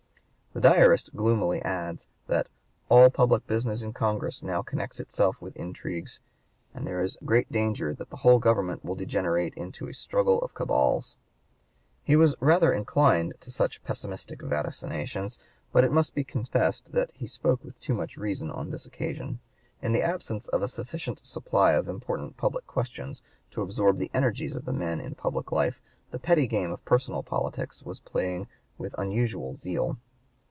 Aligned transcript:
The 0.53 0.59
diarist 0.59 1.15
gloomily 1.15 1.61
adds, 1.61 2.09
that 2.27 2.49
"all 2.89 3.09
public 3.09 3.47
business 3.47 3.83
in 3.83 3.93
Congress 3.93 4.43
now 4.43 4.61
connects 4.61 4.99
itself 4.99 5.41
with 5.41 5.55
intrigues, 5.55 6.19
and 6.73 6.85
there 6.85 7.01
is 7.01 7.15
great 7.23 7.49
danger 7.49 7.93
that 7.93 8.09
the 8.09 8.17
whole 8.17 8.37
Government 8.37 8.83
will 8.83 8.95
degenerate 8.95 9.53
into 9.53 9.87
a 9.87 9.93
struggle 9.93 10.41
of 10.41 10.53
cabals." 10.53 11.15
He 12.03 12.17
was 12.17 12.35
rather 12.41 12.73
inclined 12.73 13.35
to 13.39 13.49
such 13.49 13.81
pessimistic 13.85 14.41
vaticinations; 14.41 15.37
but 15.71 15.85
it 15.85 15.91
must 15.93 16.13
be 16.13 16.25
confessed 16.25 16.91
that 16.91 17.11
he 17.13 17.27
spoke 17.27 17.63
with 17.63 17.79
too 17.79 17.93
much 17.93 18.17
reason 18.17 18.51
on 18.51 18.71
this 18.71 18.85
occasion. 18.85 19.39
In 19.81 19.93
the 19.93 20.01
absence 20.01 20.49
of 20.49 20.61
a 20.61 20.67
sufficient 20.67 21.25
supply 21.25 21.71
of 21.71 21.87
important 21.87 22.35
public 22.35 22.67
questions 22.67 23.21
to 23.51 23.61
absorb 23.61 23.95
the 23.95 24.11
energies 24.13 24.57
of 24.57 24.65
the 24.65 24.73
men 24.73 24.99
in 24.99 25.15
public 25.15 25.49
life, 25.53 25.79
the 26.11 26.19
petty 26.19 26.45
game 26.45 26.71
of 26.73 26.83
personal 26.83 27.23
politics 27.23 27.83
was 27.83 28.01
playing 28.01 28.49
with 28.77 28.93
unusual 28.97 29.55
zeal. 29.55 29.97